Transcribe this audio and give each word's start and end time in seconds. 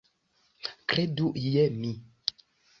Kredu 0.93 1.29
je 1.45 1.69
mi. 1.79 1.95